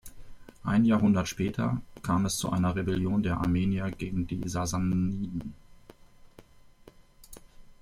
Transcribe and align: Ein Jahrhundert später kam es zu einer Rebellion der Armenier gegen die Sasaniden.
Ein 0.63 0.83
Jahrhundert 0.85 1.27
später 1.27 1.79
kam 2.01 2.25
es 2.25 2.37
zu 2.37 2.49
einer 2.49 2.75
Rebellion 2.75 3.21
der 3.21 3.37
Armenier 3.37 3.91
gegen 3.91 4.25
die 4.25 4.41
Sasaniden. 4.49 5.53